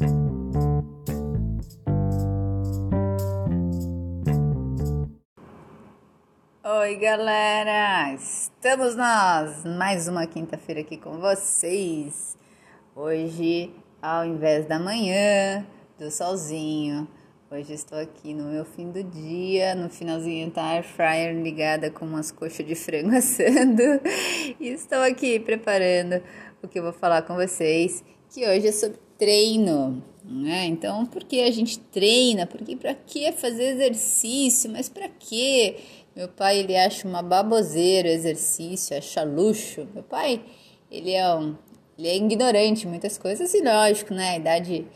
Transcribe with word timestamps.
Oi, 0.00 0.08
galera! 6.96 8.14
Estamos 8.14 8.96
nós, 8.96 9.62
mais 9.66 10.08
uma 10.08 10.26
quinta-feira 10.26 10.80
aqui 10.80 10.96
com 10.96 11.18
vocês. 11.18 12.34
Hoje, 12.96 13.74
ao 14.00 14.24
invés 14.24 14.64
da 14.64 14.78
manhã, 14.78 15.66
do 15.98 16.10
solzinho, 16.10 17.06
hoje 17.50 17.74
estou 17.74 17.98
aqui 17.98 18.32
no 18.32 18.44
meu 18.44 18.64
fim 18.64 18.90
do 18.90 19.04
dia, 19.04 19.74
no 19.74 19.90
finalzinho 19.90 20.50
tá 20.50 20.62
a 20.62 20.70
air 20.70 20.84
fryer 20.84 21.34
ligada 21.34 21.90
com 21.90 22.06
umas 22.06 22.30
coxas 22.30 22.66
de 22.66 22.74
frango 22.74 23.12
assando 23.16 23.82
e 24.58 24.68
estou 24.68 25.02
aqui 25.02 25.38
preparando 25.38 26.22
o 26.62 26.68
que 26.68 26.78
eu 26.78 26.82
vou 26.84 26.94
falar 26.94 27.20
com 27.20 27.34
vocês, 27.34 28.02
que 28.30 28.48
hoje 28.48 28.68
é 28.68 28.72
sobre 28.72 29.09
treino. 29.20 30.02
Né? 30.24 30.66
Então, 30.66 31.04
por 31.04 31.22
que 31.24 31.42
a 31.42 31.50
gente 31.50 31.78
treina? 31.78 32.46
Porque 32.46 32.74
para 32.74 32.94
que 32.94 33.30
fazer 33.32 33.74
exercício? 33.74 34.70
Mas 34.70 34.88
para 34.88 35.08
que? 35.08 35.76
Meu 36.16 36.28
pai, 36.28 36.58
ele 36.58 36.76
acha 36.76 37.06
uma 37.06 37.22
baboseira 37.22 38.08
o 38.08 38.12
exercício, 38.12 38.96
acha 38.96 39.22
luxo. 39.22 39.86
Meu 39.94 40.02
pai, 40.02 40.42
ele 40.90 41.12
é, 41.12 41.34
um, 41.34 41.54
ele 41.98 42.08
é 42.08 42.16
ignorante 42.16 42.86
muitas 42.86 43.18
coisas 43.18 43.52
e 43.54 43.62
lógico, 43.62 44.14
né? 44.14 44.30
A 44.30 44.36
idade 44.36 44.86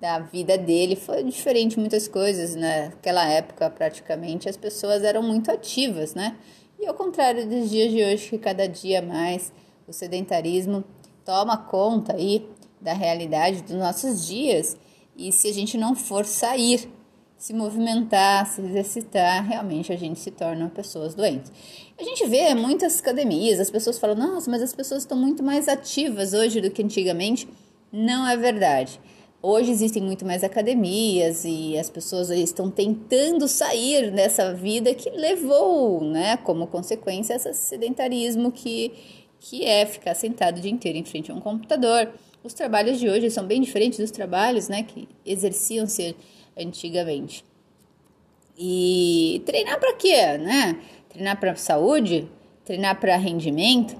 da 0.00 0.18
vida 0.18 0.58
dele 0.58 0.94
foi 0.94 1.24
diferente 1.24 1.78
muitas 1.78 2.06
coisas, 2.06 2.54
né? 2.54 2.88
Naquela 2.88 3.28
época, 3.28 3.70
praticamente, 3.70 4.48
as 4.48 4.56
pessoas 4.56 5.02
eram 5.02 5.22
muito 5.22 5.50
ativas, 5.50 6.14
né? 6.14 6.36
E 6.78 6.86
ao 6.86 6.94
contrário 6.94 7.48
dos 7.48 7.70
dias 7.70 7.90
de 7.90 8.02
hoje, 8.02 8.30
que 8.30 8.38
cada 8.38 8.68
dia 8.68 9.00
mais 9.00 9.52
o 9.88 9.92
sedentarismo 9.92 10.84
toma 11.24 11.56
conta 11.56 12.14
aí 12.14 12.46
da 12.86 12.92
realidade 12.92 13.62
dos 13.62 13.76
nossos 13.76 14.26
dias. 14.26 14.76
E 15.16 15.32
se 15.32 15.48
a 15.48 15.52
gente 15.52 15.76
não 15.76 15.94
for 15.94 16.24
sair 16.24 16.88
se 17.36 17.52
movimentar, 17.52 18.46
se 18.46 18.62
exercitar, 18.62 19.46
realmente 19.46 19.92
a 19.92 19.96
gente 19.96 20.18
se 20.18 20.30
torna 20.30 20.70
pessoas 20.70 21.14
doentes. 21.14 21.52
A 21.98 22.02
gente 22.02 22.26
vê 22.26 22.54
muitas 22.54 22.98
academias, 23.00 23.60
as 23.60 23.70
pessoas 23.70 23.98
falam, 23.98 24.16
nossa, 24.16 24.50
mas 24.50 24.62
as 24.62 24.74
pessoas 24.74 25.02
estão 25.02 25.18
muito 25.18 25.42
mais 25.42 25.68
ativas 25.68 26.32
hoje 26.32 26.62
do 26.62 26.70
que 26.70 26.82
antigamente. 26.82 27.46
Não 27.92 28.26
é 28.26 28.36
verdade. 28.36 28.98
Hoje 29.42 29.70
existem 29.70 30.02
muito 30.02 30.24
mais 30.24 30.42
academias 30.42 31.44
e 31.44 31.76
as 31.78 31.90
pessoas 31.90 32.30
estão 32.30 32.70
tentando 32.70 33.46
sair 33.46 34.10
dessa 34.10 34.54
vida 34.54 34.94
que 34.94 35.10
levou, 35.10 36.02
né, 36.02 36.38
como 36.38 36.66
consequência, 36.66 37.34
esse 37.34 37.52
sedentarismo 37.52 38.50
que, 38.50 38.92
que 39.38 39.64
é 39.64 39.84
ficar 39.84 40.14
sentado 40.14 40.56
o 40.56 40.60
dia 40.60 40.70
inteiro 40.70 40.96
em 40.96 41.04
frente 41.04 41.30
a 41.30 41.34
um 41.34 41.40
computador. 41.40 42.12
Os 42.46 42.54
trabalhos 42.54 43.00
de 43.00 43.08
hoje 43.08 43.28
são 43.28 43.44
bem 43.44 43.60
diferentes 43.60 43.98
dos 43.98 44.12
trabalhos, 44.12 44.68
né, 44.68 44.84
que 44.84 45.08
exerciam-se 45.24 46.14
antigamente. 46.56 47.44
E 48.56 49.42
treinar 49.44 49.80
para 49.80 49.92
quê, 49.94 50.38
né? 50.38 50.80
Treinar 51.08 51.40
para 51.40 51.56
saúde, 51.56 52.30
treinar 52.64 53.00
para 53.00 53.16
rendimento. 53.16 53.96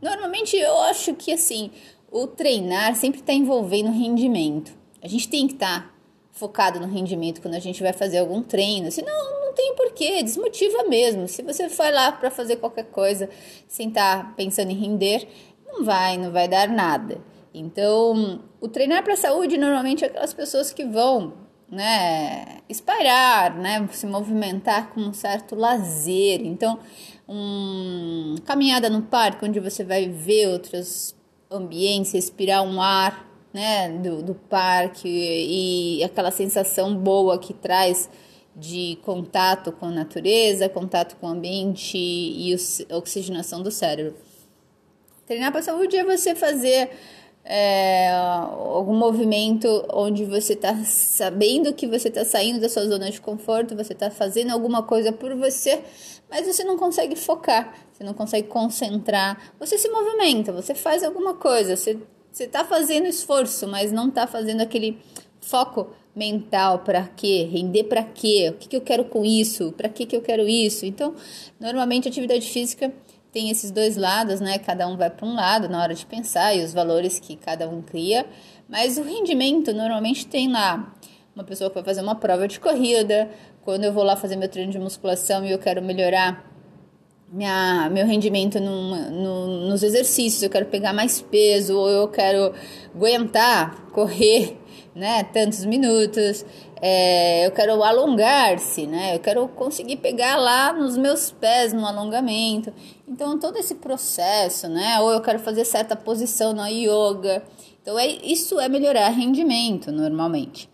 Normalmente 0.00 0.56
eu 0.56 0.80
acho 0.82 1.14
que 1.14 1.32
assim, 1.32 1.72
o 2.12 2.28
treinar 2.28 2.94
sempre 2.94 3.18
está 3.18 3.32
envolvendo 3.32 3.90
rendimento. 3.90 4.72
A 5.02 5.08
gente 5.08 5.28
tem 5.28 5.48
que 5.48 5.54
estar 5.54 5.82
tá 5.82 5.94
focado 6.30 6.78
no 6.78 6.86
rendimento 6.86 7.42
quando 7.42 7.54
a 7.54 7.60
gente 7.60 7.82
vai 7.82 7.92
fazer 7.92 8.18
algum 8.18 8.40
treino, 8.40 8.92
senão 8.92 9.40
não 9.46 9.52
tem 9.52 9.74
porquê, 9.74 10.22
desmotiva 10.22 10.84
mesmo. 10.84 11.26
Se 11.26 11.42
você 11.42 11.68
for 11.68 11.92
lá 11.92 12.12
para 12.12 12.30
fazer 12.30 12.54
qualquer 12.54 12.84
coisa 12.84 13.28
sem 13.66 13.88
estar 13.88 14.26
tá 14.26 14.32
pensando 14.36 14.70
em 14.70 14.76
render, 14.76 15.26
não 15.66 15.84
vai, 15.84 16.16
não 16.16 16.30
vai 16.30 16.46
dar 16.46 16.68
nada. 16.68 17.20
Então, 17.52 18.42
o 18.60 18.68
treinar 18.68 19.02
para 19.02 19.16
saúde 19.16 19.58
normalmente 19.58 20.04
é 20.04 20.06
aquelas 20.06 20.32
pessoas 20.32 20.72
que 20.72 20.84
vão 20.84 21.34
né, 21.70 22.58
espalhar, 22.68 23.56
né, 23.56 23.88
se 23.92 24.06
movimentar 24.06 24.90
com 24.90 25.00
um 25.00 25.12
certo 25.12 25.54
lazer. 25.54 26.40
Então, 26.44 26.78
um, 27.28 28.36
caminhada 28.44 28.90
no 28.90 29.02
parque, 29.02 29.44
onde 29.44 29.60
você 29.60 29.84
vai 29.84 30.08
ver 30.08 30.48
outros 30.48 31.14
ambientes, 31.50 32.12
respirar 32.12 32.62
um 32.62 32.80
ar, 32.80 33.28
né, 33.52 33.88
do, 33.88 34.22
do 34.22 34.34
parque 34.34 35.08
e 35.08 36.04
aquela 36.04 36.30
sensação 36.30 36.94
boa 36.94 37.38
que 37.38 37.52
traz 37.52 38.08
de 38.54 38.98
contato 39.02 39.72
com 39.72 39.86
a 39.86 39.90
natureza, 39.90 40.68
contato 40.68 41.16
com 41.16 41.26
o 41.26 41.30
ambiente 41.30 41.96
e 41.96 42.54
a 42.88 42.96
oxigenação 42.96 43.62
do 43.62 43.70
cérebro. 43.70 44.14
Treinar 45.26 45.52
para 45.52 45.60
a 45.60 45.64
saúde 45.64 45.96
é 45.96 46.04
você 46.04 46.34
fazer 46.34 46.90
é, 47.44 48.10
algum 48.10 48.94
movimento 48.94 49.84
onde 49.92 50.24
você 50.24 50.52
está 50.52 50.76
sabendo 50.84 51.72
que 51.72 51.86
você 51.86 52.08
está 52.08 52.24
saindo 52.24 52.60
da 52.60 52.68
sua 52.68 52.86
zona 52.86 53.10
de 53.10 53.20
conforto, 53.20 53.76
você 53.76 53.92
está 53.92 54.10
fazendo 54.10 54.50
alguma 54.50 54.82
coisa 54.82 55.10
por 55.12 55.34
você, 55.34 55.82
mas 56.30 56.46
você 56.46 56.62
não 56.64 56.76
consegue 56.76 57.16
focar, 57.16 57.74
você 57.92 58.04
não 58.04 58.14
consegue 58.14 58.48
concentrar. 58.48 59.52
Você 59.58 59.78
se 59.78 59.88
movimenta, 59.88 60.52
você 60.52 60.74
faz 60.74 61.02
alguma 61.02 61.34
coisa, 61.34 61.76
você 61.76 61.98
está 62.38 62.64
fazendo 62.64 63.06
esforço, 63.06 63.66
mas 63.66 63.90
não 63.90 64.08
está 64.08 64.26
fazendo 64.26 64.60
aquele 64.60 64.98
foco 65.40 65.88
mental 66.14 66.80
para 66.80 67.08
quê? 67.16 67.48
Render 67.50 67.84
para 67.84 68.02
quê? 68.02 68.50
O 68.50 68.58
que, 68.58 68.68
que 68.68 68.76
eu 68.76 68.80
quero 68.80 69.04
com 69.06 69.24
isso? 69.24 69.72
Para 69.72 69.88
que, 69.88 70.06
que 70.06 70.16
eu 70.16 70.20
quero 70.20 70.46
isso? 70.46 70.84
Então, 70.84 71.14
normalmente, 71.58 72.08
atividade 72.08 72.48
física 72.48 72.92
tem 73.32 73.50
esses 73.50 73.70
dois 73.70 73.96
lados, 73.96 74.40
né? 74.40 74.58
Cada 74.58 74.86
um 74.88 74.96
vai 74.96 75.10
para 75.10 75.26
um 75.26 75.34
lado 75.34 75.68
na 75.68 75.82
hora 75.82 75.94
de 75.94 76.04
pensar 76.04 76.54
e 76.54 76.64
os 76.64 76.72
valores 76.72 77.18
que 77.20 77.36
cada 77.36 77.68
um 77.68 77.80
cria, 77.82 78.26
mas 78.68 78.98
o 78.98 79.02
rendimento 79.02 79.72
normalmente 79.72 80.26
tem 80.26 80.50
lá 80.50 80.94
uma 81.34 81.44
pessoa 81.44 81.70
que 81.70 81.74
vai 81.74 81.84
fazer 81.84 82.02
uma 82.02 82.14
prova 82.14 82.46
de 82.48 82.58
corrida, 82.58 83.30
quando 83.62 83.84
eu 83.84 83.92
vou 83.92 84.02
lá 84.02 84.16
fazer 84.16 84.36
meu 84.36 84.48
treino 84.48 84.72
de 84.72 84.78
musculação 84.78 85.44
e 85.44 85.52
eu 85.52 85.58
quero 85.58 85.80
melhorar 85.80 86.44
minha, 87.30 87.88
meu 87.90 88.04
rendimento 88.04 88.58
no, 88.58 89.68
nos 89.68 89.82
exercícios, 89.82 90.42
eu 90.42 90.50
quero 90.50 90.66
pegar 90.66 90.92
mais 90.92 91.20
peso, 91.20 91.78
ou 91.78 91.88
eu 91.88 92.08
quero 92.08 92.52
aguentar 92.94 93.90
correr 93.92 94.58
né, 94.94 95.22
tantos 95.24 95.64
minutos, 95.64 96.44
é, 96.82 97.46
eu 97.46 97.50
quero 97.52 97.82
alongar-se, 97.82 98.86
né? 98.86 99.14
Eu 99.14 99.20
quero 99.20 99.46
conseguir 99.48 99.96
pegar 99.96 100.36
lá 100.36 100.72
nos 100.72 100.96
meus 100.96 101.30
pés 101.30 101.72
no 101.72 101.86
alongamento. 101.86 102.72
Então, 103.10 103.36
todo 103.40 103.56
esse 103.56 103.74
processo, 103.74 104.68
né? 104.68 105.00
Ou 105.00 105.10
eu 105.10 105.20
quero 105.20 105.40
fazer 105.40 105.64
certa 105.64 105.96
posição 105.96 106.52
na 106.52 106.68
yoga. 106.68 107.42
Então, 107.82 107.98
é, 107.98 108.06
isso 108.06 108.60
é 108.60 108.68
melhorar 108.68 109.08
rendimento, 109.08 109.90
normalmente. 109.90 110.70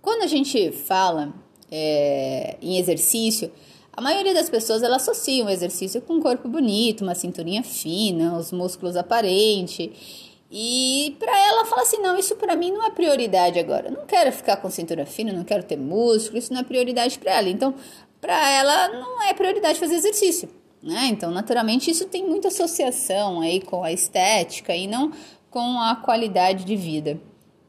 Quando 0.00 0.22
a 0.22 0.28
gente 0.28 0.70
fala 0.70 1.34
é, 1.68 2.56
em 2.62 2.78
exercício, 2.78 3.50
a 3.92 4.00
maioria 4.00 4.32
das 4.32 4.48
pessoas 4.48 4.84
ela 4.84 4.96
associa 4.96 5.44
o 5.44 5.50
exercício 5.50 6.00
com 6.00 6.14
um 6.14 6.20
corpo 6.20 6.48
bonito, 6.48 7.02
uma 7.02 7.16
cinturinha 7.16 7.64
fina, 7.64 8.38
os 8.38 8.52
músculos 8.52 8.96
aparentes. 8.96 9.90
E 10.48 11.16
para 11.18 11.36
ela 11.36 11.64
fala 11.64 11.82
assim: 11.82 11.98
não, 11.98 12.16
isso 12.16 12.36
para 12.36 12.54
mim 12.54 12.70
não 12.70 12.86
é 12.86 12.90
prioridade 12.90 13.58
agora. 13.58 13.88
Eu 13.88 13.92
não 13.92 14.06
quero 14.06 14.30
ficar 14.30 14.58
com 14.58 14.70
cintura 14.70 15.04
fina, 15.04 15.32
não 15.32 15.42
quero 15.42 15.64
ter 15.64 15.76
músculo, 15.76 16.38
isso 16.38 16.52
não 16.52 16.60
é 16.60 16.64
prioridade 16.64 17.18
para 17.18 17.32
ela. 17.32 17.48
Então, 17.48 17.74
para 18.20 18.50
ela 18.50 18.88
não 18.88 19.22
é 19.22 19.34
prioridade 19.34 19.80
fazer 19.80 19.96
exercício, 19.96 20.48
né? 20.82 21.08
Então, 21.08 21.30
naturalmente, 21.30 21.90
isso 21.90 22.06
tem 22.06 22.26
muita 22.26 22.48
associação 22.48 23.40
aí 23.40 23.60
com 23.60 23.84
a 23.84 23.92
estética 23.92 24.74
e 24.74 24.86
não 24.86 25.12
com 25.50 25.80
a 25.80 25.96
qualidade 25.96 26.64
de 26.64 26.76
vida. 26.76 27.20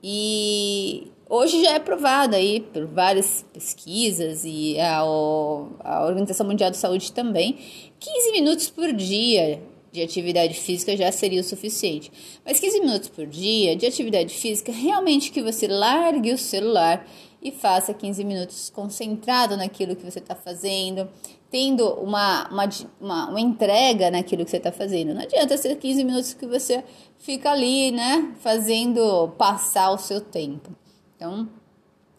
E 0.04 1.12
hoje 1.30 1.64
já 1.64 1.74
é 1.74 1.80
provado 1.80 2.36
aí 2.36 2.60
por 2.60 2.86
várias 2.88 3.46
pesquisas 3.54 4.44
e 4.46 4.80
a, 4.80 5.00
a 5.00 6.06
Organização 6.06 6.46
Mundial 6.46 6.72
de 6.72 6.78
Saúde 6.78 7.12
também, 7.12 7.58
15 8.00 8.32
minutos 8.32 8.70
por 8.70 8.92
dia 8.94 9.62
de 9.92 10.02
atividade 10.02 10.54
física 10.54 10.96
já 10.96 11.12
seria 11.12 11.42
o 11.42 11.44
suficiente. 11.44 12.12
Mas 12.46 12.60
15 12.60 12.80
minutos 12.80 13.10
por 13.10 13.26
dia 13.28 13.76
de 13.76 13.86
atividade 13.86 14.34
física, 14.34 14.72
realmente 14.72 15.32
que 15.32 15.42
você 15.42 15.68
largue 15.68 16.32
o 16.32 16.38
celular 16.38 17.06
e 17.42 17.52
faça 17.52 17.94
15 17.94 18.24
minutos 18.24 18.70
concentrado 18.70 19.58
naquilo 19.58 19.96
que 19.96 20.10
você 20.10 20.20
está 20.20 20.36
fazendo, 20.36 21.10
tendo 21.52 21.86
uma, 21.96 22.48
uma, 22.50 22.70
uma, 23.00 23.30
uma, 23.30 23.40
entrega 23.40 24.10
naquilo 24.10 24.46
que 24.46 24.50
você 24.50 24.58
está 24.58 24.72
fazendo. 24.72 25.14
Não 25.14 25.22
adianta 25.22 25.58
ser 25.58 25.76
15 25.76 26.04
minutos 26.04 26.34
que 26.34 26.48
você 26.48 26.84
fica 27.20 27.52
ali, 27.52 27.92
né, 27.92 28.34
fazendo 28.40 29.28
passar 29.38 29.92
o 29.92 29.98
seu 29.98 30.22
tempo. 30.22 30.72
Então, 31.16 31.50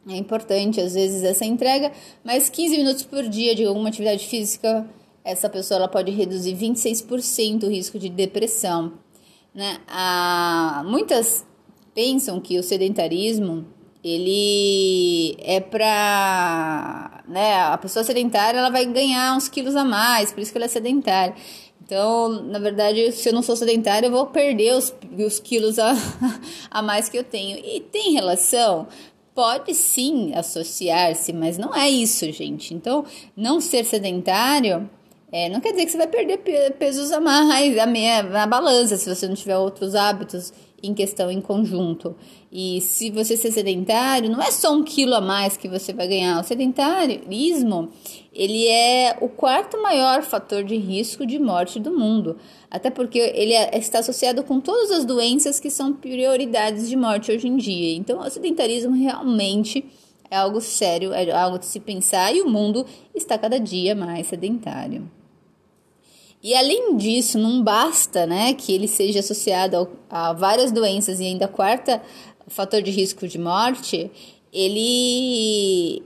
é 0.06 0.16
importante 0.16 0.80
às 0.80 0.94
vezes 0.94 1.22
essa 1.24 1.46
entrega, 1.46 1.90
mas 2.22 2.50
15 2.50 2.76
minutos 2.76 3.02
por 3.04 3.22
dia 3.26 3.54
de 3.54 3.64
alguma 3.64 3.88
atividade 3.88 4.26
física 4.26 4.86
essa 5.24 5.48
pessoa 5.48 5.78
ela 5.78 5.88
pode 5.88 6.10
reduzir 6.10 6.54
26% 6.54 7.64
o 7.64 7.70
risco 7.70 7.98
de 7.98 8.08
depressão. 8.08 8.94
Né? 9.54 9.78
Ah, 9.86 10.82
muitas 10.86 11.46
pensam 11.94 12.40
que 12.40 12.58
o 12.58 12.62
sedentarismo 12.62 13.66
ele 14.02 15.36
é 15.38 15.60
para 15.60 17.11
né, 17.28 17.60
a 17.62 17.78
pessoa 17.78 18.04
sedentária 18.04 18.58
ela 18.58 18.70
vai 18.70 18.84
ganhar 18.86 19.36
uns 19.36 19.48
quilos 19.48 19.76
a 19.76 19.84
mais, 19.84 20.32
por 20.32 20.40
isso 20.40 20.52
que 20.52 20.58
ela 20.58 20.64
é 20.64 20.68
sedentária. 20.68 21.34
Então, 21.84 22.28
na 22.44 22.58
verdade, 22.58 23.12
se 23.12 23.28
eu 23.28 23.32
não 23.32 23.42
sou 23.42 23.56
sedentária, 23.56 24.06
eu 24.06 24.10
vou 24.10 24.26
perder 24.26 24.74
os, 24.74 24.94
os 25.18 25.40
quilos 25.40 25.78
a, 25.78 25.92
a 26.70 26.80
mais 26.80 27.08
que 27.08 27.18
eu 27.18 27.24
tenho. 27.24 27.58
E 27.58 27.80
tem 27.80 28.12
relação? 28.12 28.86
Pode 29.34 29.74
sim 29.74 30.32
associar-se, 30.34 31.32
mas 31.32 31.58
não 31.58 31.74
é 31.74 31.88
isso, 31.90 32.30
gente. 32.32 32.72
Então, 32.72 33.04
não 33.36 33.60
ser 33.60 33.84
sedentário 33.84 34.88
é, 35.32 35.48
não 35.48 35.60
quer 35.60 35.70
dizer 35.70 35.86
que 35.86 35.92
você 35.92 35.96
vai 35.96 36.06
perder 36.06 36.38
pesos 36.78 37.10
a 37.10 37.18
mais 37.18 37.74
na 38.30 38.46
balança 38.46 38.98
se 38.98 39.08
você 39.08 39.26
não 39.26 39.34
tiver 39.34 39.56
outros 39.56 39.94
hábitos 39.94 40.52
em 40.82 40.92
questão 40.92 41.30
em 41.30 41.40
conjunto. 41.40 42.16
E 42.50 42.80
se 42.80 43.10
você 43.10 43.36
ser 43.36 43.52
sedentário, 43.52 44.28
não 44.28 44.42
é 44.42 44.50
só 44.50 44.74
um 44.74 44.82
quilo 44.82 45.14
a 45.14 45.20
mais 45.20 45.56
que 45.56 45.68
você 45.68 45.92
vai 45.92 46.08
ganhar. 46.08 46.40
O 46.40 46.44
sedentarismo, 46.44 47.88
ele 48.32 48.66
é 48.66 49.16
o 49.20 49.28
quarto 49.28 49.80
maior 49.80 50.22
fator 50.22 50.64
de 50.64 50.76
risco 50.76 51.24
de 51.24 51.38
morte 51.38 51.78
do 51.78 51.96
mundo. 51.96 52.36
Até 52.70 52.90
porque 52.90 53.18
ele 53.18 53.52
é, 53.52 53.78
está 53.78 54.00
associado 54.00 54.42
com 54.42 54.60
todas 54.60 54.90
as 54.90 55.04
doenças 55.04 55.60
que 55.60 55.70
são 55.70 55.92
prioridades 55.92 56.88
de 56.88 56.96
morte 56.96 57.30
hoje 57.30 57.46
em 57.46 57.56
dia. 57.56 57.96
Então, 57.96 58.20
o 58.20 58.30
sedentarismo 58.30 58.94
realmente 58.94 59.84
é 60.30 60.36
algo 60.36 60.60
sério, 60.60 61.12
é 61.12 61.30
algo 61.30 61.58
de 61.58 61.66
se 61.66 61.78
pensar 61.78 62.34
e 62.34 62.40
o 62.40 62.48
mundo 62.48 62.84
está 63.14 63.38
cada 63.38 63.60
dia 63.60 63.94
mais 63.94 64.26
sedentário. 64.26 65.08
E 66.42 66.54
além 66.54 66.96
disso, 66.96 67.38
não 67.38 67.62
basta 67.62 68.26
né, 68.26 68.52
que 68.54 68.72
ele 68.72 68.88
seja 68.88 69.20
associado 69.20 69.88
a 70.10 70.32
várias 70.32 70.72
doenças 70.72 71.20
e 71.20 71.24
ainda 71.24 71.46
quarta 71.46 72.02
fator 72.52 72.82
de 72.82 72.90
risco 72.90 73.26
de 73.26 73.38
morte, 73.38 74.10
ele, 74.52 76.02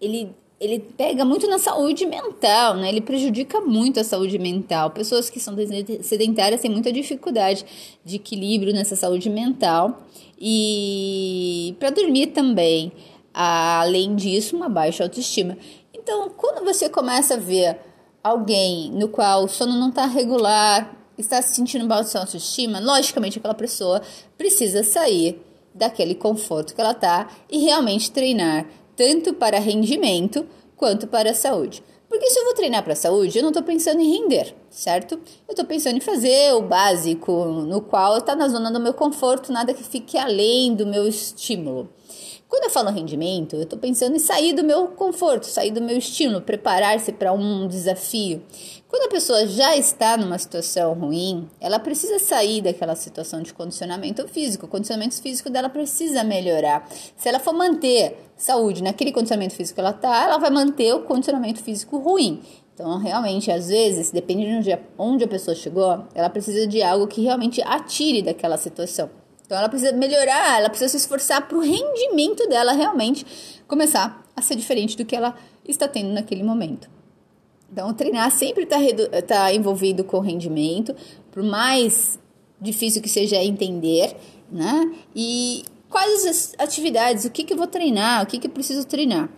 ele, 0.00 0.30
ele 0.60 0.80
pega 0.96 1.24
muito 1.24 1.46
na 1.46 1.58
saúde 1.58 2.04
mental, 2.04 2.74
né? 2.74 2.88
Ele 2.88 3.00
prejudica 3.00 3.60
muito 3.60 4.00
a 4.00 4.04
saúde 4.04 4.38
mental. 4.38 4.90
Pessoas 4.90 5.30
que 5.30 5.38
são 5.38 5.54
sedentárias 6.02 6.60
têm 6.60 6.70
muita 6.70 6.92
dificuldade 6.92 7.64
de 8.04 8.16
equilíbrio 8.16 8.72
nessa 8.72 8.96
saúde 8.96 9.30
mental 9.30 10.02
e 10.38 11.76
para 11.78 11.90
dormir 11.90 12.28
também. 12.28 12.92
Além 13.32 14.16
disso, 14.16 14.56
uma 14.56 14.68
baixa 14.68 15.04
autoestima. 15.04 15.56
Então, 15.94 16.30
quando 16.30 16.64
você 16.64 16.88
começa 16.88 17.34
a 17.34 17.36
ver 17.36 17.78
alguém 18.22 18.90
no 18.92 19.08
qual 19.08 19.44
o 19.44 19.48
sono 19.48 19.74
não 19.74 19.88
está 19.88 20.06
regular, 20.06 20.96
está 21.16 21.40
se 21.42 21.54
sentindo 21.54 21.86
baixa 21.86 22.18
autoestima, 22.18 22.80
logicamente 22.80 23.38
aquela 23.38 23.54
pessoa 23.54 24.02
precisa 24.36 24.82
sair 24.82 25.40
daquele 25.74 26.14
conforto 26.14 26.74
que 26.74 26.80
ela 26.80 26.92
está 26.92 27.28
e 27.50 27.58
realmente 27.58 28.10
treinar, 28.10 28.66
tanto 28.96 29.34
para 29.34 29.58
rendimento 29.58 30.46
quanto 30.76 31.06
para 31.06 31.30
a 31.30 31.34
saúde. 31.34 31.82
Porque 32.08 32.26
se 32.26 32.40
eu 32.40 32.44
vou 32.44 32.54
treinar 32.54 32.82
para 32.82 32.92
a 32.92 32.96
saúde, 32.96 33.38
eu 33.38 33.42
não 33.42 33.50
estou 33.50 33.62
pensando 33.62 34.00
em 34.00 34.10
render, 34.10 34.52
certo? 34.68 35.14
Eu 35.46 35.52
estou 35.52 35.64
pensando 35.64 35.96
em 35.96 36.00
fazer 36.00 36.52
o 36.54 36.62
básico, 36.62 37.32
no 37.44 37.80
qual 37.80 38.18
está 38.18 38.34
na 38.34 38.48
zona 38.48 38.72
do 38.72 38.80
meu 38.80 38.92
conforto, 38.92 39.52
nada 39.52 39.72
que 39.72 39.84
fique 39.84 40.18
além 40.18 40.74
do 40.74 40.84
meu 40.84 41.06
estímulo. 41.06 41.88
Quando 42.50 42.64
eu 42.64 42.70
falo 42.70 42.90
rendimento, 42.90 43.54
eu 43.54 43.62
estou 43.62 43.78
pensando 43.78 44.16
em 44.16 44.18
sair 44.18 44.52
do 44.52 44.64
meu 44.64 44.88
conforto, 44.88 45.46
sair 45.46 45.70
do 45.70 45.80
meu 45.80 45.96
estímulo, 45.96 46.40
preparar-se 46.40 47.12
para 47.12 47.32
um 47.32 47.68
desafio. 47.68 48.42
Quando 48.88 49.04
a 49.04 49.08
pessoa 49.08 49.46
já 49.46 49.76
está 49.76 50.16
numa 50.16 50.36
situação 50.36 50.92
ruim, 50.94 51.48
ela 51.60 51.78
precisa 51.78 52.18
sair 52.18 52.60
daquela 52.60 52.96
situação 52.96 53.40
de 53.40 53.54
condicionamento 53.54 54.26
físico. 54.26 54.66
O 54.66 54.68
condicionamento 54.68 55.22
físico 55.22 55.48
dela 55.48 55.68
precisa 55.68 56.24
melhorar. 56.24 56.88
Se 57.16 57.28
ela 57.28 57.38
for 57.38 57.52
manter 57.52 58.18
saúde 58.36 58.82
naquele 58.82 59.12
condicionamento 59.12 59.54
físico 59.54 59.76
que 59.76 59.80
ela 59.80 59.90
está, 59.90 60.24
ela 60.24 60.38
vai 60.38 60.50
manter 60.50 60.92
o 60.92 61.02
condicionamento 61.02 61.62
físico 61.62 61.98
ruim. 61.98 62.42
Então, 62.74 62.98
realmente, 62.98 63.52
às 63.52 63.68
vezes, 63.68 64.10
dependendo 64.10 64.64
de 64.64 64.76
onde 64.98 65.22
a 65.22 65.28
pessoa 65.28 65.54
chegou, 65.54 66.02
ela 66.16 66.28
precisa 66.28 66.66
de 66.66 66.82
algo 66.82 67.06
que 67.06 67.22
realmente 67.22 67.62
atire 67.62 68.22
daquela 68.22 68.56
situação. 68.56 69.19
Então 69.50 69.58
ela 69.58 69.68
precisa 69.68 69.90
melhorar, 69.90 70.60
ela 70.60 70.70
precisa 70.70 70.90
se 70.90 70.96
esforçar 70.98 71.48
para 71.48 71.58
o 71.58 71.60
rendimento 71.60 72.48
dela 72.48 72.70
realmente 72.70 73.26
começar 73.66 74.24
a 74.36 74.40
ser 74.40 74.54
diferente 74.54 74.96
do 74.96 75.04
que 75.04 75.16
ela 75.16 75.34
está 75.66 75.88
tendo 75.88 76.12
naquele 76.12 76.44
momento. 76.44 76.88
Então, 77.72 77.92
treinar 77.92 78.30
sempre 78.30 78.62
está 78.62 78.76
tá 79.26 79.52
envolvido 79.52 80.04
com 80.04 80.20
rendimento, 80.20 80.94
por 81.32 81.42
mais 81.42 82.16
difícil 82.60 83.02
que 83.02 83.08
seja 83.08 83.42
entender, 83.42 84.16
né? 84.52 84.94
E 85.16 85.64
quais 85.88 86.26
as 86.26 86.54
atividades, 86.56 87.24
o 87.24 87.30
que, 87.30 87.42
que 87.42 87.52
eu 87.52 87.56
vou 87.56 87.66
treinar, 87.66 88.22
o 88.22 88.26
que, 88.26 88.38
que 88.38 88.46
eu 88.46 88.52
preciso 88.52 88.86
treinar. 88.86 89.28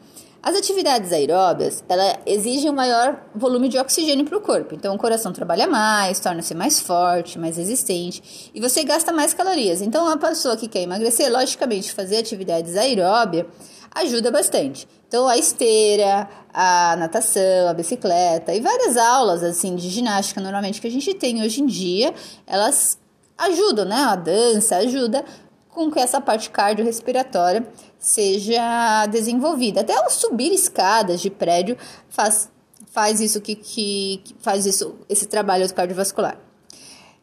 As 0.42 0.56
atividades 0.56 1.12
aeróbias, 1.12 1.84
ela 1.88 2.18
exigem 2.26 2.68
um 2.68 2.74
maior 2.74 3.16
volume 3.32 3.68
de 3.68 3.78
oxigênio 3.78 4.24
para 4.24 4.36
o 4.36 4.40
corpo. 4.40 4.74
Então, 4.74 4.92
o 4.92 4.98
coração 4.98 5.32
trabalha 5.32 5.68
mais, 5.68 6.18
torna-se 6.18 6.52
mais 6.52 6.80
forte, 6.80 7.38
mais 7.38 7.56
resistente 7.56 8.50
e 8.52 8.60
você 8.60 8.82
gasta 8.82 9.12
mais 9.12 9.32
calorias. 9.32 9.80
Então, 9.80 10.08
a 10.08 10.16
pessoa 10.16 10.56
que 10.56 10.66
quer 10.66 10.82
emagrecer, 10.82 11.30
logicamente, 11.30 11.92
fazer 11.92 12.16
atividades 12.16 12.76
aeróbias 12.76 13.46
ajuda 13.94 14.32
bastante. 14.32 14.88
Então, 15.06 15.28
a 15.28 15.38
esteira, 15.38 16.28
a 16.52 16.96
natação, 16.96 17.68
a 17.68 17.74
bicicleta 17.74 18.52
e 18.52 18.60
várias 18.60 18.96
aulas 18.96 19.44
assim 19.44 19.76
de 19.76 19.88
ginástica 19.88 20.40
normalmente 20.40 20.80
que 20.80 20.88
a 20.88 20.90
gente 20.90 21.14
tem 21.14 21.40
hoje 21.40 21.60
em 21.62 21.66
dia, 21.66 22.12
elas 22.48 22.98
ajudam, 23.38 23.84
né? 23.84 23.94
A 23.94 24.16
dança 24.16 24.76
ajuda 24.78 25.24
com 25.68 25.90
que 25.90 26.00
essa 26.00 26.20
parte 26.20 26.50
cardiorrespiratória 26.50 27.64
seja 28.02 29.06
desenvolvida. 29.06 29.80
Até 29.80 29.94
subir 30.10 30.52
escadas 30.52 31.20
de 31.20 31.30
prédio 31.30 31.78
faz, 32.10 32.50
faz 32.90 33.20
isso 33.20 33.40
que, 33.40 33.54
que, 33.54 34.20
faz 34.40 34.66
isso 34.66 34.96
esse 35.08 35.26
trabalho 35.26 35.72
cardiovascular. 35.72 36.36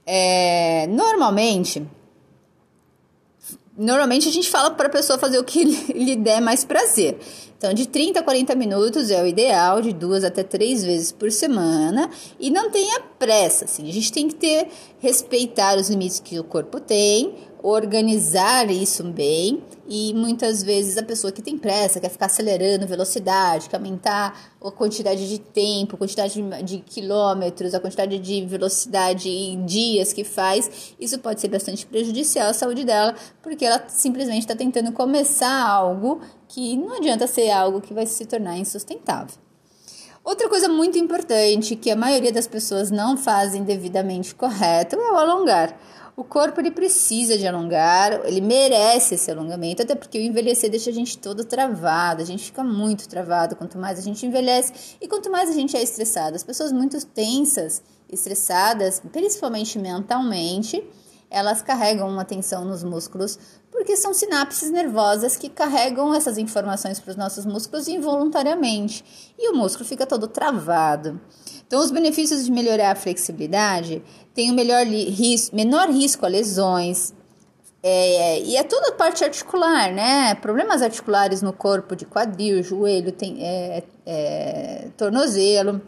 É, 0.06 0.88
normalmente 0.88 1.86
normalmente 3.80 4.28
a 4.28 4.32
gente 4.32 4.50
fala 4.50 4.72
para 4.72 4.88
a 4.88 4.92
pessoa 4.92 5.18
fazer 5.18 5.40
o 5.40 5.44
que 5.44 5.64
lhe 5.94 6.16
der 6.16 6.42
mais 6.42 6.66
prazer. 6.66 7.18
Então, 7.58 7.74
de 7.74 7.88
30 7.88 8.20
a 8.20 8.24
40 8.24 8.56
minutos 8.56 9.12
é 9.12 9.22
o 9.22 9.28
ideal, 9.28 9.82
de 9.82 9.92
duas 9.94 10.24
até 10.24 10.44
três 10.44 10.84
vezes 10.84 11.12
por 11.12 11.32
semana. 11.32 12.10
E 12.40 12.50
não 12.50 12.70
tenha 12.70 13.02
pressa, 13.18 13.66
assim. 13.66 13.88
A 13.88 13.92
gente 13.92 14.12
tem 14.12 14.28
que 14.28 14.36
ter, 14.36 14.68
respeitar 15.00 15.78
os 15.78 15.90
limites 15.90 16.20
que 16.20 16.40
o 16.40 16.44
corpo 16.44 16.80
tem, 16.80 17.36
organizar 17.62 18.70
isso 18.72 19.04
bem 19.04 19.62
e 19.88 20.14
muitas 20.14 20.64
vezes 20.64 20.98
a 20.98 21.04
pessoa 21.04 21.32
que 21.32 21.42
tem 21.42 21.58
pressa 21.58 22.00
quer 22.00 22.10
ficar 22.10 22.28
acelerando 22.28 22.88
velocidade, 22.88 23.70
quer 23.70 23.78
aumentar 23.78 24.54
a 24.64 24.72
quantidade 24.72 25.28
de 25.28 25.40
tempo, 25.40 25.98
quantidade 25.98 26.42
de, 26.42 26.64
de 26.64 26.78
quilômetros, 26.80 27.74
a 27.74 27.80
quantidade 27.80 28.18
de 28.18 28.46
velocidade 28.46 29.30
em 29.30 29.66
dias 29.66 30.14
que 30.14 30.24
faz, 30.24 30.94
isso 31.00 31.20
pode 31.20 31.42
ser 31.42 31.50
bastante 31.50 31.86
prejudicial 31.86 32.50
à 32.50 32.54
saúde 32.54 32.86
dela, 32.86 33.16
porque 33.42 33.66
ela 33.66 33.84
simplesmente 33.90 34.42
está 34.42 34.56
tentando 34.56 34.92
começar 34.92 35.68
algo 35.68 36.22
que 36.48 36.78
não 36.78 36.98
adianta 36.98 37.28
ser 37.28 37.50
algo 37.50 37.82
que 37.82 37.94
vai 37.94 38.06
se 38.06 38.26
tornar 38.26 38.58
insustentável. 38.58 39.36
Outra 40.24 40.48
coisa 40.48 40.68
muito 40.68 40.98
importante 40.98 41.76
que 41.76 41.90
a 41.90 41.96
maioria 41.96 42.32
das 42.32 42.46
pessoas 42.46 42.92
não 42.92 43.18
fazem 43.18 43.64
devidamente 43.64 44.36
correto 44.36 44.96
é 44.96 45.12
o 45.12 45.16
alongar. 45.16 45.76
O 46.20 46.24
corpo 46.26 46.60
ele 46.60 46.70
precisa 46.70 47.38
de 47.38 47.48
alongar, 47.48 48.26
ele 48.26 48.42
merece 48.42 49.16
esse 49.16 49.32
alongamento, 49.32 49.84
até 49.84 49.96
porque 49.96 50.20
o 50.20 50.22
envelhecer 50.22 50.70
deixa 50.70 50.90
a 50.90 50.94
gente 50.94 51.18
todo 51.18 51.46
travado, 51.46 52.22
a 52.22 52.26
gente 52.26 52.44
fica 52.44 52.62
muito 52.62 53.08
travado 53.08 53.56
quanto 53.56 53.78
mais 53.78 53.98
a 53.98 54.02
gente 54.02 54.26
envelhece 54.26 54.98
e 55.00 55.08
quanto 55.08 55.32
mais 55.32 55.50
a 55.50 55.54
gente 55.54 55.78
é 55.78 55.82
estressado. 55.82 56.36
As 56.36 56.44
pessoas 56.44 56.74
muito 56.74 57.02
tensas, 57.06 57.82
estressadas, 58.12 59.02
principalmente 59.14 59.80
mentalmente, 59.80 60.84
elas 61.30 61.62
carregam 61.62 62.10
uma 62.10 62.26
tensão 62.26 62.66
nos 62.66 62.84
músculos 62.84 63.40
porque 63.72 63.96
são 63.96 64.14
sinapses 64.14 64.72
nervosas 64.72 65.38
que 65.38 65.48
carregam 65.48 66.14
essas 66.14 66.38
informações 66.38 67.00
para 67.00 67.12
os 67.12 67.16
nossos 67.16 67.46
músculos 67.46 67.88
involuntariamente 67.88 69.06
e 69.38 69.50
o 69.50 69.56
músculo 69.56 69.88
fica 69.88 70.06
todo 70.06 70.28
travado. 70.28 71.22
Então, 71.66 71.80
os 71.80 71.92
benefícios 71.92 72.46
de 72.46 72.52
melhorar 72.52 72.92
a 72.92 72.96
flexibilidade 72.96 74.02
têm 74.40 74.52
o 74.52 74.54
melhor 74.54 74.86
risco, 74.86 75.54
menor 75.54 75.90
risco 75.90 76.26
a 76.26 76.30
lesões, 76.30 77.14
é, 77.84 78.40
e 78.42 78.56
é 78.56 78.64
toda 78.64 78.94
parte 78.94 79.22
articular, 79.22 79.92
né? 79.92 80.34
Problemas 80.36 80.82
articulares 80.82 81.42
no 81.42 81.52
corpo, 81.52 81.94
de 81.94 82.06
quadril, 82.06 82.64
joelho, 82.64 83.12
tem, 83.12 83.44
é, 83.44 83.84
é, 84.06 84.88
tornozelo. 84.96 85.82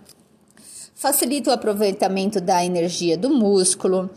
Facilita 0.94 1.50
o 1.50 1.54
aproveitamento 1.54 2.42
da 2.42 2.64
energia 2.64 3.18
do 3.18 3.30
músculo 3.30 4.10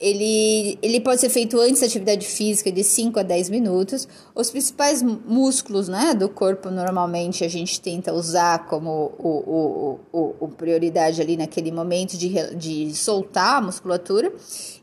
ele, 0.00 0.78
ele 0.80 1.00
pode 1.00 1.20
ser 1.20 1.28
feito 1.28 1.58
antes 1.58 1.80
da 1.80 1.86
atividade 1.86 2.24
física 2.24 2.70
de 2.70 2.84
5 2.84 3.18
a 3.18 3.22
10 3.24 3.50
minutos. 3.50 4.06
Os 4.32 4.48
principais 4.48 5.02
músculos 5.02 5.88
né, 5.88 6.14
do 6.14 6.28
corpo, 6.28 6.70
normalmente, 6.70 7.44
a 7.44 7.48
gente 7.48 7.80
tenta 7.80 8.12
usar 8.12 8.66
como 8.66 9.12
o, 9.18 9.28
o, 9.28 10.00
o, 10.12 10.34
o 10.38 10.48
prioridade 10.48 11.20
ali 11.20 11.36
naquele 11.36 11.72
momento 11.72 12.16
de, 12.16 12.28
de 12.54 12.94
soltar 12.94 13.56
a 13.56 13.60
musculatura. 13.60 14.32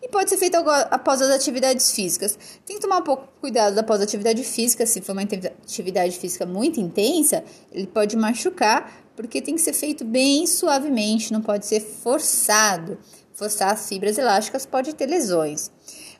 E 0.02 0.10
pode 0.10 0.30
ser 0.30 0.38
feito 0.38 0.56
após 0.56 1.22
as 1.22 1.30
atividades 1.30 1.92
físicas. 1.94 2.38
Tem 2.66 2.76
que 2.76 2.82
tomar 2.82 2.98
um 2.98 3.04
pouco 3.04 3.30
cuidado 3.40 3.80
após 3.80 4.02
a 4.02 4.04
atividade 4.04 4.44
física. 4.44 4.86
Se 4.86 5.00
for 5.00 5.14
uma 5.14 5.22
atividade 5.22 6.20
física 6.20 6.46
muito 6.46 6.82
intensa, 6.82 7.42
ele 7.72 7.88
pode 7.88 8.18
machucar 8.18 9.06
porque 9.16 9.42
tem 9.42 9.56
que 9.56 9.62
ser 9.62 9.72
feito 9.72 10.04
bem 10.04 10.46
suavemente, 10.46 11.32
não 11.32 11.42
pode 11.42 11.66
ser 11.66 11.80
forçado. 11.80 12.98
Forçar 13.36 13.74
as 13.74 13.88
fibras 13.90 14.18
elásticas 14.18 14.66
pode 14.66 14.96
ter 14.96 15.06
lesões. 15.06 15.70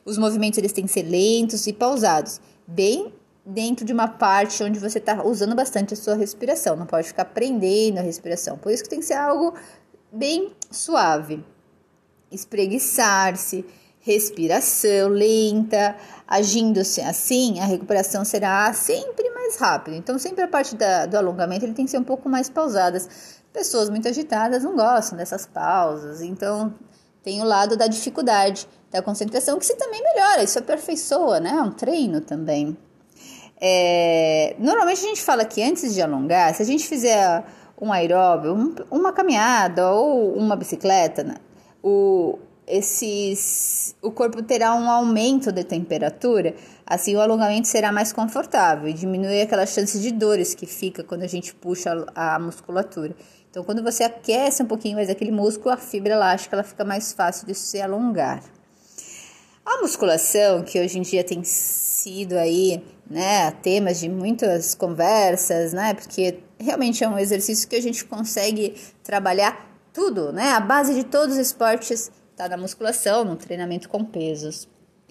Os 0.04 0.18
movimentos 0.18 0.58
eles 0.58 0.72
têm 0.72 0.84
que 0.84 0.92
ser 0.92 1.02
lentos 1.02 1.66
e 1.66 1.72
pausados, 1.72 2.40
bem 2.66 3.12
dentro 3.44 3.86
de 3.86 3.92
uma 3.92 4.06
parte 4.06 4.62
onde 4.62 4.78
você 4.78 4.98
está 4.98 5.24
usando 5.24 5.54
bastante 5.54 5.94
a 5.94 5.96
sua 5.96 6.14
respiração, 6.14 6.76
não 6.76 6.84
pode 6.84 7.08
ficar 7.08 7.24
prendendo 7.26 7.98
a 7.98 8.02
respiração. 8.02 8.58
Por 8.58 8.70
isso 8.70 8.82
que 8.82 8.90
tem 8.90 8.98
que 8.98 9.06
ser 9.06 9.14
algo 9.14 9.54
bem 10.12 10.52
suave. 10.70 11.42
Espreguiçar-se, 12.30 13.64
respiração 14.00 15.08
lenta, 15.08 15.96
agindo-se 16.26 17.00
assim, 17.00 17.60
a 17.60 17.64
recuperação 17.64 18.24
será 18.24 18.72
sempre 18.74 19.30
mais 19.30 19.56
rápida. 19.56 19.96
Então, 19.96 20.18
sempre 20.18 20.44
a 20.44 20.48
parte 20.48 20.74
da, 20.74 21.06
do 21.06 21.16
alongamento 21.16 21.64
ele 21.64 21.72
tem 21.72 21.86
que 21.86 21.90
ser 21.90 21.98
um 21.98 22.04
pouco 22.04 22.28
mais 22.28 22.50
pausadas. 22.50 23.40
Pessoas 23.52 23.88
muito 23.88 24.06
agitadas 24.06 24.64
não 24.64 24.76
gostam 24.76 25.16
dessas 25.16 25.46
pausas, 25.46 26.20
então 26.20 26.74
tem 27.26 27.42
o 27.42 27.44
lado 27.44 27.76
da 27.76 27.88
dificuldade 27.88 28.68
da 28.88 29.02
concentração 29.02 29.58
que 29.58 29.66
se 29.66 29.74
também 29.74 30.00
melhora, 30.00 30.44
isso 30.44 30.60
aperfeiçoa, 30.60 31.40
né? 31.40 31.50
É 31.50 31.60
um 31.60 31.72
treino 31.72 32.20
também. 32.20 32.76
É, 33.60 34.54
normalmente 34.60 35.04
a 35.04 35.08
gente 35.08 35.20
fala 35.20 35.44
que 35.44 35.60
antes 35.60 35.92
de 35.92 36.00
alongar, 36.00 36.54
se 36.54 36.62
a 36.62 36.64
gente 36.64 36.86
fizer 36.86 37.44
um 37.80 37.92
aeróbio, 37.92 38.54
um, 38.54 38.74
uma 38.92 39.12
caminhada 39.12 39.90
ou 39.90 40.36
uma 40.36 40.54
bicicleta, 40.54 41.24
né? 41.24 41.34
o, 41.82 42.38
esses, 42.64 43.96
o 44.00 44.12
corpo 44.12 44.40
terá 44.40 44.72
um 44.76 44.88
aumento 44.88 45.50
de 45.50 45.64
temperatura, 45.64 46.54
assim 46.86 47.16
o 47.16 47.20
alongamento 47.20 47.66
será 47.66 47.90
mais 47.90 48.12
confortável 48.12 48.88
e 48.88 48.92
diminui 48.92 49.42
aquelas 49.42 49.70
chances 49.70 50.00
de 50.00 50.12
dores 50.12 50.54
que 50.54 50.64
fica 50.66 51.02
quando 51.02 51.22
a 51.22 51.26
gente 51.26 51.52
puxa 51.56 52.06
a 52.14 52.38
musculatura. 52.38 53.16
Então, 53.56 53.64
quando 53.64 53.82
você 53.82 54.04
aquece 54.04 54.62
um 54.62 54.66
pouquinho 54.66 54.96
mais 54.96 55.08
aquele 55.08 55.30
músculo, 55.30 55.70
a 55.70 55.78
fibra 55.78 56.12
elástica 56.12 56.56
ela 56.56 56.62
fica 56.62 56.84
mais 56.84 57.14
fácil 57.14 57.46
de 57.46 57.54
se 57.54 57.80
alongar. 57.80 58.42
A 59.64 59.80
musculação, 59.80 60.62
que 60.62 60.78
hoje 60.78 60.98
em 60.98 61.00
dia 61.00 61.24
tem 61.24 61.42
sido 61.42 62.34
aí, 62.34 62.84
né, 63.10 63.50
temas 63.62 63.98
de 63.98 64.10
muitas 64.10 64.74
conversas, 64.74 65.72
né, 65.72 65.94
porque 65.94 66.40
realmente 66.60 67.02
é 67.02 67.08
um 67.08 67.18
exercício 67.18 67.66
que 67.66 67.76
a 67.76 67.80
gente 67.80 68.04
consegue 68.04 68.74
trabalhar 69.02 69.66
tudo, 69.90 70.34
né, 70.34 70.50
a 70.50 70.60
base 70.60 70.92
de 70.92 71.04
todos 71.04 71.36
os 71.36 71.40
esportes 71.40 72.12
tá 72.36 72.46
na 72.50 72.58
musculação, 72.58 73.24
no 73.24 73.36
treinamento 73.36 73.88
com 73.88 74.04
pesos. 74.04 74.68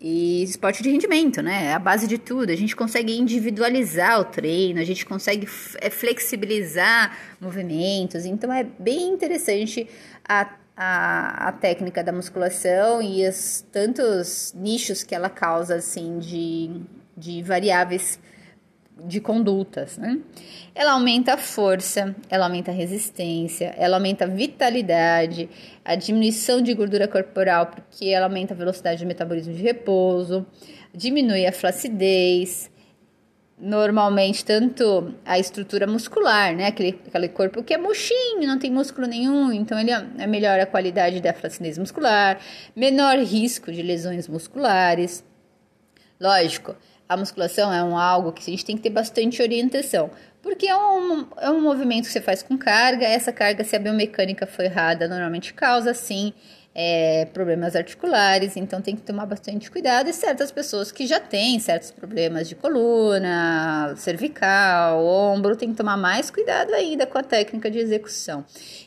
E 0.07 0.43
esporte 0.43 0.83
de 0.83 0.91
rendimento, 0.91 1.41
né? 1.41 1.65
É 1.65 1.73
a 1.73 1.79
base 1.79 2.05
de 2.05 2.19
tudo. 2.19 2.51
A 2.51 2.55
gente 2.55 2.75
consegue 2.75 3.17
individualizar 3.17 4.19
o 4.19 4.25
treino, 4.25 4.79
a 4.79 4.83
gente 4.83 5.03
consegue 5.03 5.47
é, 5.81 5.89
flexibilizar 5.89 7.17
movimentos. 7.41 8.23
Então 8.23 8.53
é 8.53 8.63
bem 8.63 9.09
interessante 9.09 9.89
a, 10.23 10.47
a, 10.77 11.47
a 11.47 11.51
técnica 11.53 12.03
da 12.03 12.11
musculação 12.11 13.01
e 13.01 13.27
os 13.27 13.65
tantos 13.71 14.53
nichos 14.55 15.01
que 15.01 15.15
ela 15.15 15.27
causa, 15.27 15.77
assim, 15.77 16.19
de, 16.19 16.81
de 17.17 17.41
variáveis 17.41 18.19
de 19.03 19.19
condutas, 19.19 19.97
né? 19.97 20.19
Ela 20.73 20.93
aumenta 20.93 21.33
a 21.33 21.37
força, 21.37 22.15
ela 22.29 22.45
aumenta 22.45 22.71
a 22.71 22.73
resistência, 22.73 23.73
ela 23.77 23.97
aumenta 23.97 24.25
a 24.25 24.27
vitalidade, 24.27 25.49
a 25.83 25.95
diminuição 25.95 26.61
de 26.61 26.73
gordura 26.73 27.07
corporal, 27.07 27.67
porque 27.67 28.05
ela 28.07 28.25
aumenta 28.25 28.53
a 28.53 28.57
velocidade 28.57 28.99
de 28.99 29.05
metabolismo 29.05 29.53
de 29.53 29.61
repouso, 29.61 30.45
diminui 30.93 31.45
a 31.45 31.51
flacidez, 31.51 32.71
normalmente 33.57 34.43
tanto 34.43 35.13
a 35.25 35.39
estrutura 35.39 35.87
muscular, 35.87 36.55
né? 36.55 36.67
Aquele, 36.67 36.99
aquele 37.07 37.29
corpo 37.29 37.63
que 37.63 37.73
é 37.73 37.77
mochinho, 37.77 38.47
não 38.47 38.59
tem 38.59 38.71
músculo 38.71 39.07
nenhum, 39.07 39.51
então 39.51 39.79
ele 39.79 39.91
é 39.91 40.27
melhora 40.27 40.63
a 40.63 40.67
qualidade 40.67 41.21
da 41.21 41.33
flacidez 41.33 41.77
muscular, 41.77 42.39
menor 42.75 43.17
risco 43.19 43.71
de 43.71 43.81
lesões 43.81 44.27
musculares. 44.27 45.23
Lógico, 46.19 46.75
a 47.07 47.17
musculação 47.17 47.71
é 47.73 47.83
um 47.83 47.97
algo 47.97 48.31
que 48.31 48.41
a 48.41 48.53
gente 48.53 48.65
tem 48.65 48.75
que 48.75 48.83
ter 48.83 48.89
bastante 48.89 49.41
orientação, 49.41 50.09
porque 50.41 50.67
é 50.67 50.77
um, 50.77 51.27
é 51.37 51.49
um 51.49 51.61
movimento 51.61 52.05
que 52.05 52.11
você 52.11 52.21
faz 52.21 52.43
com 52.43 52.57
carga, 52.57 53.05
essa 53.05 53.31
carga, 53.31 53.63
se 53.63 53.75
a 53.75 53.79
biomecânica 53.79 54.45
for 54.45 54.63
errada, 54.63 55.07
normalmente 55.07 55.53
causa, 55.53 55.93
sim, 55.93 56.33
é, 56.77 57.25
problemas 57.33 57.73
articulares, 57.73 58.57
então 58.57 58.81
tem 58.81 58.97
que 58.97 59.01
tomar 59.01 59.25
bastante 59.25 59.71
cuidado. 59.71 60.09
E 60.09 60.13
certas 60.13 60.51
pessoas 60.51 60.91
que 60.91 61.07
já 61.07 61.21
têm 61.21 61.57
certos 61.57 61.89
problemas 61.89 62.49
de 62.49 62.55
coluna, 62.55 63.93
cervical, 63.95 65.03
ombro, 65.05 65.55
tem 65.55 65.69
que 65.69 65.75
tomar 65.75 65.95
mais 65.95 66.29
cuidado 66.29 66.73
ainda 66.73 67.05
com 67.07 67.17
a 67.17 67.23
técnica 67.23 67.71
de 67.71 67.79
execução. 67.79 68.43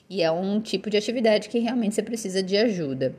E 0.09 0.23
é 0.23 0.31
um 0.31 0.61
tipo 0.61 0.91
de 0.91 0.99
atividade 0.99 1.49
que 1.49 1.59
realmente 1.59 1.95
você 1.95 2.03
precisa 2.03 2.43
de 2.43 2.59
ajuda. 2.59 3.15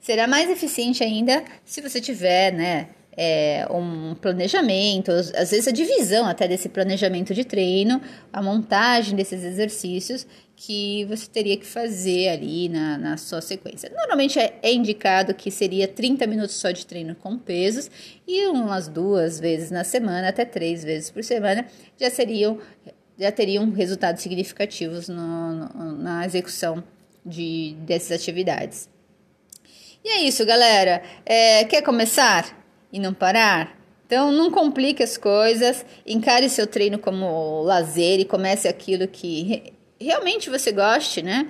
Será 0.00 0.26
mais 0.26 0.50
eficiente 0.50 1.04
ainda 1.04 1.44
se 1.64 1.80
você 1.80 2.00
tiver, 2.00 2.52
né? 2.52 2.88
É, 3.16 3.66
um 3.70 4.14
planejamento, 4.14 5.10
às 5.10 5.50
vezes 5.50 5.68
a 5.68 5.70
divisão 5.70 6.26
até 6.26 6.48
desse 6.48 6.68
planejamento 6.68 7.34
de 7.34 7.44
treino, 7.44 8.00
a 8.32 8.42
montagem 8.42 9.14
desses 9.14 9.44
exercícios 9.44 10.26
que 10.56 11.04
você 11.06 11.26
teria 11.28 11.56
que 11.56 11.66
fazer 11.66 12.28
ali 12.28 12.68
na, 12.68 12.96
na 12.96 13.16
sua 13.16 13.40
sequência. 13.40 13.90
Normalmente 13.94 14.38
é, 14.38 14.58
é 14.62 14.72
indicado 14.72 15.34
que 15.34 15.50
seria 15.50 15.88
30 15.88 16.26
minutos 16.26 16.54
só 16.54 16.70
de 16.70 16.86
treino 16.86 17.14
com 17.14 17.36
pesos 17.36 17.90
e 18.26 18.46
umas 18.46 18.88
duas 18.88 19.40
vezes 19.40 19.70
na 19.70 19.84
semana, 19.84 20.28
até 20.28 20.44
três 20.44 20.82
vezes 20.84 21.10
por 21.10 21.22
semana, 21.22 21.66
já 21.98 22.10
seriam 22.10 22.58
já 23.18 23.30
teriam 23.30 23.70
resultados 23.70 24.22
significativos 24.22 25.08
no, 25.08 25.54
no, 25.54 25.92
na 25.98 26.24
execução 26.24 26.82
de, 27.24 27.76
dessas 27.80 28.20
atividades. 28.20 28.88
E 30.04 30.08
é 30.08 30.20
isso, 30.22 30.44
galera. 30.44 31.02
É, 31.24 31.64
quer 31.64 31.82
começar? 31.82 32.61
E 32.92 33.00
não 33.00 33.14
parar? 33.14 33.80
Então, 34.06 34.30
não 34.30 34.50
complique 34.50 35.02
as 35.02 35.16
coisas, 35.16 35.86
encare 36.06 36.48
seu 36.50 36.66
treino 36.66 36.98
como 36.98 37.62
lazer 37.62 38.20
e 38.20 38.24
comece 38.24 38.68
aquilo 38.68 39.08
que 39.08 39.72
realmente 39.98 40.50
você 40.50 40.70
goste, 40.70 41.22
né? 41.22 41.48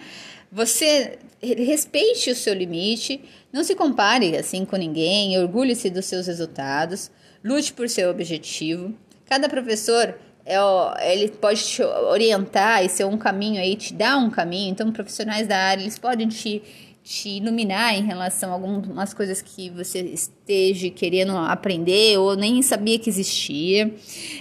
Você 0.51 1.19
respeite 1.43 2.31
o 2.31 2.37
seu 2.37 2.55
limite, 2.55 3.25
não 3.53 3.65
se 3.65 3.75
compare 3.75 4.37
assim 4.37 4.65
com 4.65 4.77
ninguém, 4.77 5.37
orgulhe-se 5.39 5.91
dos 5.91 6.05
seus 6.05 6.29
resultados, 6.29 7.11
lute 7.43 7.73
por 7.73 7.89
seu 7.89 8.11
objetivo. 8.11 8.95
Cada 9.27 9.49
professor 9.49 10.15
é, 10.45 11.13
ele 11.13 11.29
pode 11.29 11.63
te 11.65 11.83
orientar 11.83 12.85
e 12.85 12.89
ser 12.89 13.05
um 13.05 13.17
caminho 13.17 13.61
aí, 13.61 13.77
te 13.77 13.93
dar 13.95 14.17
um 14.17 14.31
caminho. 14.31 14.71
Então, 14.71 14.91
profissionais 14.93 15.47
da 15.47 15.57
área, 15.57 15.83
eles 15.83 15.99
podem 15.99 16.29
te 16.29 16.63
te 17.05 17.29
iluminar 17.31 17.95
em 17.95 18.05
relação 18.05 18.51
a 18.51 18.53
algumas 18.53 19.13
coisas 19.13 19.43
que 19.43 19.69
você 19.71 20.01
esteja 20.01 20.89
querendo 20.89 21.37
aprender 21.37 22.17
ou 22.19 22.37
nem 22.37 22.63
sabia 22.63 22.99
que 22.99 23.11
existia. 23.11 23.93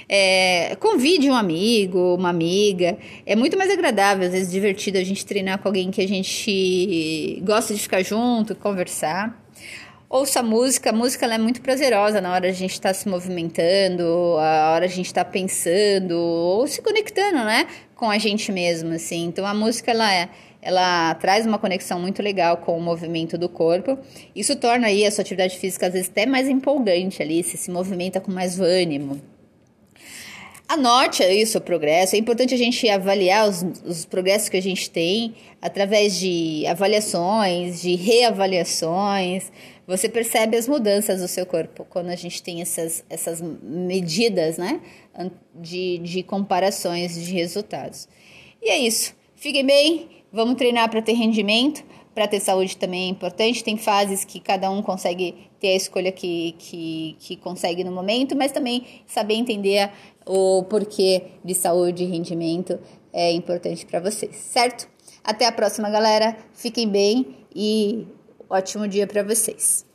É, 0.08 0.76
convide 0.76 1.30
um 1.30 1.34
amigo, 1.34 2.16
uma 2.16 2.30
amiga. 2.30 2.98
É 3.26 3.36
muito 3.36 3.58
mais 3.58 3.72
agradável, 3.72 4.28
às 4.28 4.34
vezes 4.34 4.52
divertido 4.52 5.00
a 5.00 5.04
gente 5.04 5.26
treinar 5.26 5.58
com 5.58 5.68
alguém 5.68 5.90
que 5.90 6.02
a 6.02 6.08
gente 6.08 7.42
gosta 7.44 7.74
de 7.74 7.80
ficar 7.80 8.04
junto, 8.04 8.54
conversar. 8.56 9.41
Ouça 10.14 10.44
música, 10.44 10.90
a 10.90 10.94
música 10.94 11.26
é 11.26 11.38
muito 11.38 11.62
prazerosa 11.62 12.20
na 12.20 12.34
hora 12.34 12.50
a 12.50 12.52
gente 12.52 12.74
estar 12.74 12.90
tá 12.90 12.94
se 12.94 13.08
movimentando, 13.08 14.04
a 14.40 14.74
hora 14.74 14.84
a 14.84 14.90
gente 14.90 15.06
está 15.06 15.24
pensando 15.24 16.18
ou 16.18 16.68
se 16.68 16.82
conectando, 16.82 17.38
né, 17.38 17.66
com 17.96 18.12
a 18.12 18.18
gente 18.18 18.52
mesmo, 18.52 18.92
assim. 18.94 19.24
Então 19.24 19.46
a 19.46 19.54
música 19.54 19.90
ela 19.90 20.14
é 20.14 20.28
ela 20.62 21.16
traz 21.16 21.46
uma 21.46 21.58
conexão 21.58 21.98
muito 21.98 22.22
legal 22.22 22.58
com 22.58 22.78
o 22.78 22.82
movimento 22.82 23.38
do 23.38 23.48
corpo. 23.48 23.98
Isso 24.36 24.54
torna 24.58 24.88
aí 24.88 25.06
a 25.06 25.12
sua 25.12 25.22
atividade 25.22 25.58
física 25.58 25.88
às 25.88 25.94
vezes 25.94 26.10
até 26.10 26.26
mais 26.26 26.50
empolgante 26.50 27.24
ali, 27.24 27.42
se 27.42 27.56
se 27.56 27.72
movimenta 27.72 28.20
com 28.20 28.34
mais 28.34 28.60
ânimo. 28.60 29.22
Anote 30.68 31.22
aí 31.22 31.44
o 31.44 31.62
progresso. 31.62 32.16
É 32.16 32.20
importante 32.20 32.54
a 32.54 32.58
gente 32.58 32.88
avaliar 32.90 33.48
os, 33.48 33.62
os 33.86 34.06
progressos 34.06 34.48
que 34.48 34.56
a 34.56 34.62
gente 34.62 34.90
tem 34.90 35.36
através 35.62 36.18
de 36.18 36.66
avaliações, 36.66 37.82
de 37.82 37.96
reavaliações. 37.96 39.52
Você 39.92 40.08
percebe 40.08 40.56
as 40.56 40.70
mudanças 40.70 41.20
do 41.20 41.28
seu 41.28 41.46
corpo 41.46 41.86
quando 41.90 42.12
a 42.12 42.16
gente 42.16 42.42
tem 42.42 42.62
essas, 42.62 43.04
essas 43.10 43.42
medidas 43.42 44.58
né, 44.58 44.80
de, 45.54 45.98
de 45.98 46.24
comparações 46.24 47.14
de 47.14 47.34
resultados. 47.34 48.08
E 48.62 48.70
é 48.70 48.78
isso. 48.78 49.14
Fiquem 49.36 49.66
bem. 49.66 50.08
Vamos 50.32 50.56
treinar 50.56 50.90
para 50.90 51.02
ter 51.02 51.12
rendimento, 51.12 51.84
para 52.16 52.26
ter 52.26 52.40
saúde 52.40 52.78
também 52.78 53.08
é 53.08 53.10
importante. 53.10 53.66
Tem 53.66 53.76
fases 53.76 54.24
que 54.24 54.40
cada 54.40 54.72
um 54.72 54.82
consegue 54.82 55.50
ter 55.60 55.74
a 55.74 55.76
escolha 55.76 56.10
que, 56.14 56.56
que, 56.58 57.18
que 57.20 57.36
consegue 57.36 57.84
no 57.84 57.92
momento, 57.92 58.34
mas 58.34 58.54
também 58.54 58.86
saber 59.06 59.34
entender 59.34 59.92
o 60.26 60.64
porquê 60.70 61.24
de 61.44 61.54
saúde 61.54 62.06
e 62.06 62.08
rendimento 62.08 62.80
é 63.12 63.30
importante 63.34 63.86
para 63.86 64.00
vocês, 64.00 64.38
certo? 64.38 64.88
Até 65.22 65.46
a 65.46 65.52
próxima, 65.52 65.90
galera. 65.90 66.38
Fiquem 66.54 66.88
bem 66.88 67.36
e 67.54 68.08
Ótimo 68.52 68.86
dia 68.86 69.08
para 69.08 69.24
vocês! 69.24 69.86